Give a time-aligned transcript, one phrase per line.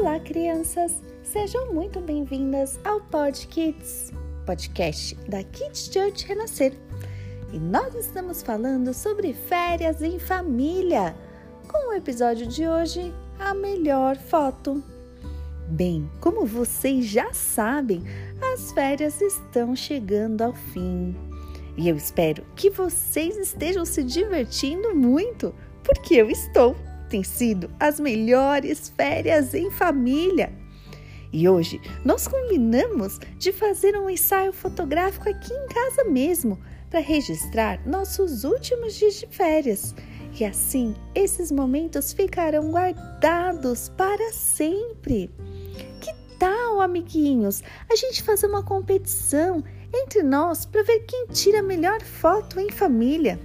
[0.00, 0.94] Olá, crianças!
[1.22, 4.10] Sejam muito bem-vindas ao Pod Kids,
[4.46, 6.72] podcast da Kids Church Renascer.
[7.52, 11.14] E nós estamos falando sobre férias em família,
[11.68, 14.82] com o episódio de hoje, a melhor foto.
[15.68, 18.02] Bem, como vocês já sabem,
[18.54, 21.14] as férias estão chegando ao fim.
[21.76, 25.54] E eu espero que vocês estejam se divertindo muito,
[25.84, 26.74] porque eu estou
[27.10, 30.52] tem sido as melhores férias em família.
[31.32, 36.58] E hoje nós combinamos de fazer um ensaio fotográfico aqui em casa mesmo,
[36.88, 39.94] para registrar nossos últimos dias de férias.
[40.38, 45.30] E assim esses momentos ficarão guardados para sempre.
[46.00, 51.62] Que tal, amiguinhos, a gente fazer uma competição entre nós para ver quem tira a
[51.62, 53.38] melhor foto em família?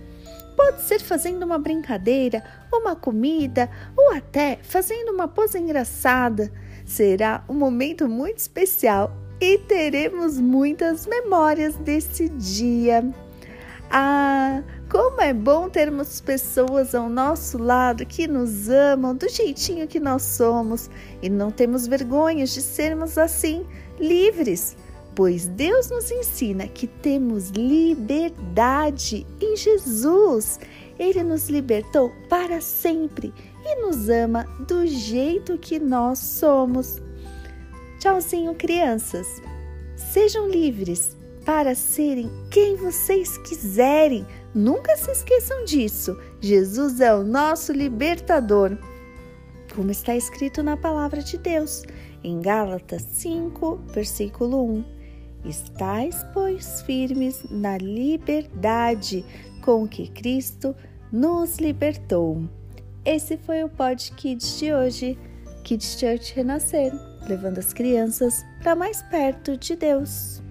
[0.56, 6.52] Pode ser fazendo uma brincadeira, uma comida ou até fazendo uma pose engraçada.
[6.86, 13.04] Será um momento muito especial e teremos muitas memórias desse dia.
[13.92, 20.00] Ah, como é bom termos pessoas ao nosso lado que nos amam do jeitinho que
[20.00, 20.90] nós somos
[21.22, 23.66] e não temos vergonha de sermos assim,
[24.00, 24.76] livres
[25.16, 30.60] pois Deus nos ensina que temos liberdade em Jesus.
[31.00, 37.02] Ele nos libertou para sempre e nos ama do jeito que nós somos.
[38.00, 39.42] Tchauzinho, crianças.
[39.96, 44.26] Sejam livres para serem quem vocês quiserem.
[44.54, 46.18] Nunca se esqueçam disso.
[46.42, 48.78] Jesus é o nosso libertador.
[49.74, 51.84] Como está escrito na palavra de Deus,
[52.24, 54.95] em Gálatas 5, versículo 1.
[55.46, 59.24] Estais, pois, firmes na liberdade
[59.62, 60.76] com que Cristo
[61.12, 62.44] nos libertou.
[63.04, 65.18] Esse foi o Pod Kids de hoje,
[65.64, 66.92] Kids Church Renascer,
[67.28, 70.45] levando as crianças para mais perto de Deus.